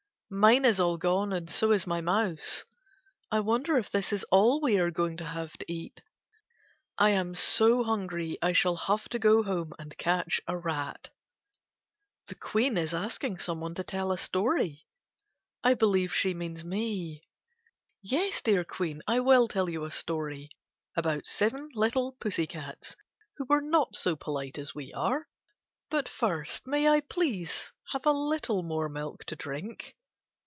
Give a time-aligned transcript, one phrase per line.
[0.33, 2.63] Mine is all gone and so is my mouse.
[3.29, 5.99] I wonder if this is all we are going to have to eat.
[6.97, 11.09] I am so hungry I shall have to go home and catch a rat.
[12.27, 14.85] The Queen is asking some one to tell a story.
[15.65, 17.27] I believe she means me.
[18.01, 20.47] Yes, dear Queen, I will tell you a story
[20.95, 22.95] about seven little pussy cats
[23.35, 25.27] who were not so polite as we are.
[25.89, 29.93] But first may I please have a little more milk to drink?